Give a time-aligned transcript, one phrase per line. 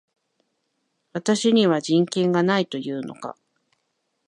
[1.13, 3.37] 私には人権がないと言うのか